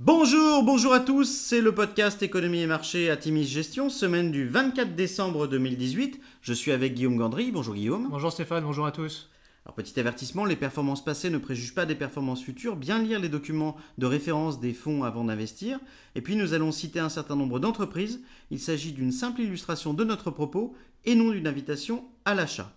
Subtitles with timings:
[0.00, 4.46] Bonjour, bonjour à tous, c'est le podcast Économie et Marché à Timis Gestion, semaine du
[4.46, 6.20] 24 décembre 2018.
[6.40, 7.50] Je suis avec Guillaume Gandry.
[7.50, 8.06] Bonjour Guillaume.
[8.08, 9.28] Bonjour Stéphane, bonjour à tous.
[9.64, 12.76] Alors petit avertissement, les performances passées ne préjugent pas des performances futures.
[12.76, 15.80] Bien lire les documents de référence des fonds avant d'investir.
[16.14, 18.20] Et puis nous allons citer un certain nombre d'entreprises.
[18.52, 20.76] Il s'agit d'une simple illustration de notre propos
[21.06, 22.72] et non d'une invitation à l'achat.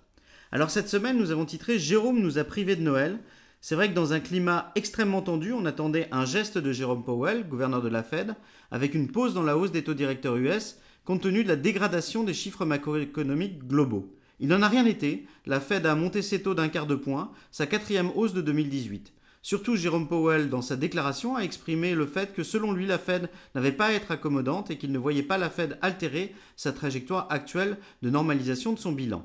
[0.52, 3.20] Alors cette semaine, nous avons titré Jérôme nous a privé de Noël.
[3.64, 7.48] C'est vrai que dans un climat extrêmement tendu, on attendait un geste de Jérôme Powell,
[7.48, 8.34] gouverneur de la Fed,
[8.72, 12.24] avec une pause dans la hausse des taux directeurs US, compte tenu de la dégradation
[12.24, 14.16] des chiffres macroéconomiques globaux.
[14.40, 17.32] Il n'en a rien été, la Fed a monté ses taux d'un quart de point,
[17.52, 19.14] sa quatrième hausse de 2018.
[19.44, 23.30] Surtout, Jérôme Powell, dans sa déclaration, a exprimé le fait que selon lui, la Fed
[23.54, 27.28] n'avait pas à être accommodante et qu'il ne voyait pas la Fed altérer sa trajectoire
[27.30, 29.24] actuelle de normalisation de son bilan.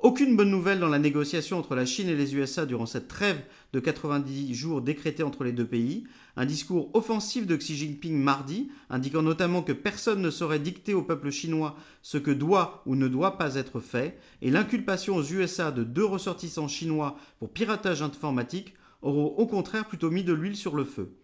[0.00, 3.40] Aucune bonne nouvelle dans la négociation entre la Chine et les USA durant cette trêve
[3.72, 6.04] de 90 jours décrétée entre les deux pays.
[6.36, 11.02] Un discours offensif de Xi Jinping mardi, indiquant notamment que personne ne saurait dicter au
[11.02, 15.70] peuple chinois ce que doit ou ne doit pas être fait, et l'inculpation aux USA
[15.70, 20.74] de deux ressortissants chinois pour piratage informatique auront au contraire plutôt mis de l'huile sur
[20.74, 21.14] le feu.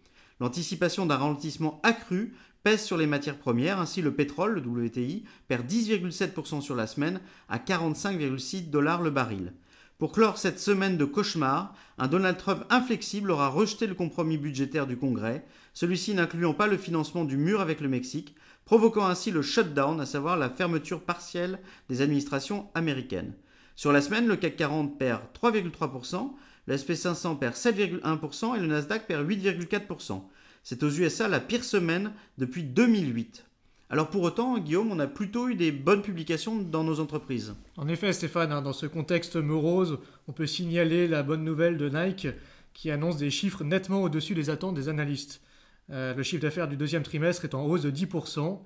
[0.41, 3.79] L'anticipation d'un ralentissement accru pèse sur les matières premières.
[3.79, 9.53] Ainsi, le pétrole, le WTI, perd 10,7% sur la semaine à 45,6 dollars le baril.
[9.99, 14.87] Pour clore cette semaine de cauchemar, un Donald Trump inflexible aura rejeté le compromis budgétaire
[14.87, 19.43] du Congrès, celui-ci n'incluant pas le financement du mur avec le Mexique, provoquant ainsi le
[19.43, 23.35] shutdown, à savoir la fermeture partielle des administrations américaines.
[23.75, 26.31] Sur la semaine, le CAC 40 perd 3,3%,
[26.67, 30.21] le SP500 perd 7,1% et le Nasdaq perd 8,4%.
[30.63, 33.45] C'est aux USA la pire semaine depuis 2008.
[33.89, 37.55] Alors pour autant, Guillaume, on a plutôt eu des bonnes publications dans nos entreprises.
[37.75, 41.89] En effet, Stéphane, hein, dans ce contexte morose, on peut signaler la bonne nouvelle de
[41.89, 42.27] Nike
[42.73, 45.41] qui annonce des chiffres nettement au-dessus des attentes des analystes.
[45.89, 48.61] Euh, le chiffre d'affaires du deuxième trimestre est en hausse de 10%.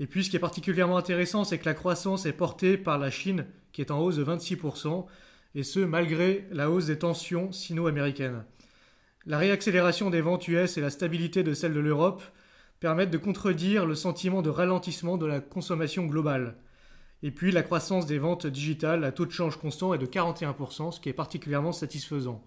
[0.00, 3.10] Et puis ce qui est particulièrement intéressant, c'est que la croissance est portée par la
[3.10, 5.06] Chine qui est en hausse de 26%,
[5.54, 8.44] et ce malgré la hausse des tensions sino-américaines.
[9.26, 12.22] La réaccélération des ventes US et la stabilité de celle de l'Europe
[12.80, 16.56] permettent de contredire le sentiment de ralentissement de la consommation globale.
[17.22, 20.90] Et puis la croissance des ventes digitales à taux de change constant est de 41%,
[20.90, 22.42] ce qui est particulièrement satisfaisant.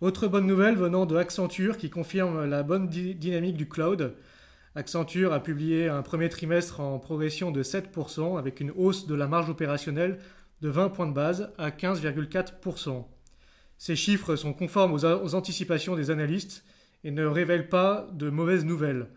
[0.00, 4.14] Autre bonne nouvelle venant de Accenture qui confirme la bonne dynamique du cloud.
[4.74, 9.28] Accenture a publié un premier trimestre en progression de 7% avec une hausse de la
[9.28, 10.18] marge opérationnelle
[10.64, 13.04] de 20 points de base à 15,4%.
[13.76, 16.64] Ces chiffres sont conformes aux, anticipations des analystes
[17.04, 19.08] et ne révèlent pas de mauvaises nouvelles.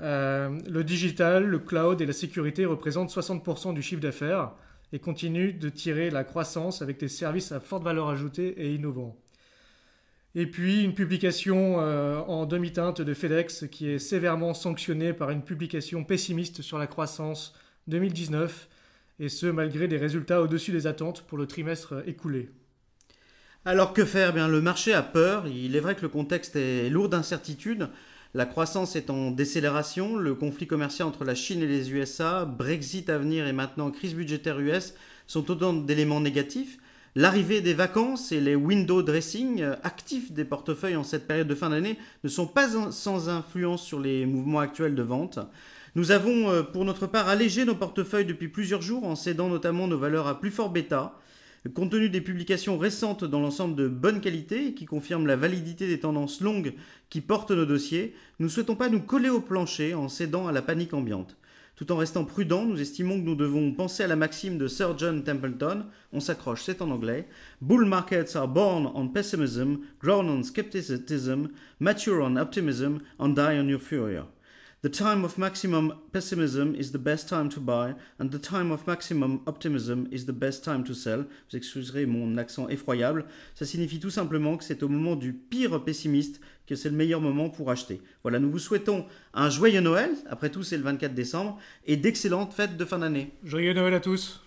[0.00, 4.52] Euh, le digital, le cloud et la sécurité représentent 60% du chiffre d'affaires
[4.94, 9.18] et continuent de tirer la croissance avec des services à forte valeur ajoutée et innovants.
[10.34, 15.42] Et puis une publication euh, en demi-teinte de FedEx qui est sévèrement sanctionnée par une
[15.42, 17.52] publication pessimiste sur la croissance
[17.88, 18.70] 2019,
[19.20, 22.50] et ce malgré des résultats au-dessus des attentes pour le trimestre écoulé.
[23.66, 24.32] Alors que faire?
[24.32, 25.46] Bien, Le marché a peur.
[25.46, 27.90] Il est vrai que le contexte est lourd d'incertitudes.
[28.32, 33.10] La croissance est en décélération, le conflit commercial entre la Chine et les USA, Brexit
[33.10, 34.94] à venir et maintenant crise budgétaire US
[35.26, 36.78] sont autant d'éléments négatifs.
[37.16, 41.70] L'arrivée des vacances et les window dressing actifs des portefeuilles en cette période de fin
[41.70, 45.40] d'année ne sont pas sans influence sur les mouvements actuels de vente.
[45.96, 49.88] Nous avons euh, pour notre part allégé nos portefeuilles depuis plusieurs jours en cédant notamment
[49.88, 51.18] nos valeurs à plus fort bêta.
[51.74, 55.98] Compte tenu des publications récentes dans l'ensemble de bonne qualité qui confirment la validité des
[55.98, 56.74] tendances longues
[57.10, 60.52] qui portent nos dossiers, nous ne souhaitons pas nous coller au plancher en cédant à
[60.52, 61.36] la panique ambiante.
[61.74, 64.96] Tout en restant prudents, nous estimons que nous devons penser à la maxime de Sir
[64.96, 67.26] John Templeton, on s'accroche, c'est en anglais,
[67.60, 71.48] Bull markets are born on pessimism, grown on skepticism,
[71.80, 74.26] mature on optimism, and die on euphoria.
[74.82, 78.86] The time of maximum pessimism is the best time to buy, and the time of
[78.86, 81.26] maximum optimism is the best time to sell.
[81.50, 83.26] Vous excuserez mon accent effroyable.
[83.54, 87.20] Ça signifie tout simplement que c'est au moment du pire pessimiste que c'est le meilleur
[87.20, 88.00] moment pour acheter.
[88.22, 89.04] Voilà, nous vous souhaitons
[89.34, 90.12] un joyeux Noël.
[90.30, 93.34] Après tout, c'est le 24 décembre et d'excellentes fêtes de fin d'année.
[93.44, 94.40] Joyeux Noël à tous.